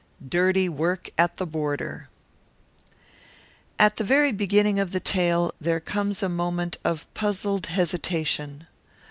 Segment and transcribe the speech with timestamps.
[0.27, 2.09] DIRTY WORK AT THE BORDER
[3.77, 8.65] At the very beginning of the tale there comes a moment of puzzled hesitation.